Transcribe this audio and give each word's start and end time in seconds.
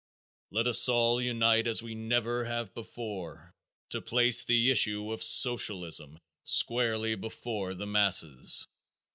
Let 0.49 0.65
us 0.65 0.89
all 0.89 1.21
unite 1.21 1.67
as 1.67 1.83
we 1.83 1.93
never 1.93 2.45
have 2.45 2.73
before 2.73 3.53
to 3.91 4.01
place 4.01 4.43
the 4.43 4.71
issue 4.71 5.11
of 5.11 5.21
Socialism 5.21 6.17
squarely 6.43 7.13
before 7.13 7.75
the 7.75 7.85
masses. 7.85 8.67